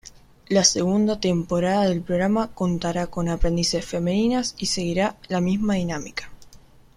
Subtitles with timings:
[0.47, 6.31] La segunda temporada del programa contará con aprendices femeninas y seguirá la misma dinámica.